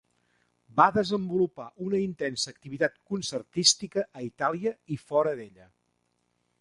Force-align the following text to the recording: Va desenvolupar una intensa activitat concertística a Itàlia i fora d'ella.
Va 0.79 0.85
desenvolupar 0.93 1.67
una 1.89 1.99
intensa 2.05 2.49
activitat 2.53 2.97
concertística 3.11 4.07
a 4.21 4.25
Itàlia 4.31 4.75
i 4.97 4.99
fora 5.05 5.35
d'ella. 5.43 5.69